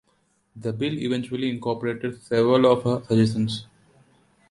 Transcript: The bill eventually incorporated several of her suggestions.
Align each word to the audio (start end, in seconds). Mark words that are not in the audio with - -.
The 0.55 0.73
bill 0.73 0.97
eventually 0.97 1.47
incorporated 1.51 2.23
several 2.23 2.65
of 2.65 2.83
her 2.85 3.05
suggestions. 3.05 3.67